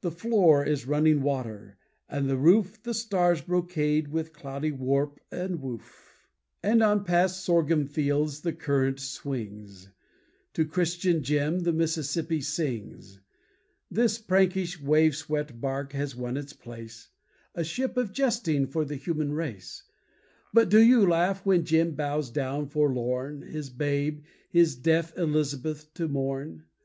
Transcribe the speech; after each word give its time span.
The 0.00 0.10
floor 0.10 0.64
is 0.64 0.88
running 0.88 1.22
water, 1.22 1.78
and 2.08 2.28
the 2.28 2.36
roof 2.36 2.82
The 2.82 2.92
stars' 2.92 3.42
brocade 3.42 4.08
with 4.08 4.32
cloudy 4.32 4.72
warp 4.72 5.20
and 5.30 5.60
woof. 5.62 6.16
And 6.64 6.82
on 6.82 7.04
past 7.04 7.44
sorghum 7.44 7.86
fields 7.86 8.40
the 8.40 8.52
current 8.54 8.98
swings. 8.98 9.88
To 10.54 10.64
Christian 10.64 11.22
Jim 11.22 11.60
the 11.60 11.72
Mississippi 11.72 12.40
sings. 12.40 13.20
This 13.88 14.18
prankish 14.18 14.80
wave 14.82 15.14
swept 15.14 15.60
barque 15.60 15.92
has 15.92 16.16
won 16.16 16.36
its 16.36 16.52
place, 16.54 17.10
A 17.54 17.62
ship 17.62 17.96
of 17.96 18.10
jesting 18.12 18.66
for 18.66 18.84
the 18.84 18.96
human 18.96 19.32
race. 19.32 19.84
But 20.52 20.70
do 20.70 20.82
you 20.82 21.06
laugh 21.08 21.46
when 21.46 21.64
Jim 21.64 21.94
bows 21.94 22.30
down 22.30 22.66
forlorn 22.66 23.42
His 23.42 23.70
babe, 23.70 24.24
his 24.50 24.74
deaf 24.74 25.16
Elizabeth 25.16 25.94
to 25.94 26.08
mourn? 26.08 26.64